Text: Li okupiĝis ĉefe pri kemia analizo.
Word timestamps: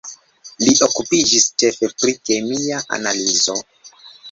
Li 0.61 0.71
okupiĝis 0.85 1.45
ĉefe 1.65 1.91
pri 2.01 2.17
kemia 2.31 2.83
analizo. 2.99 3.61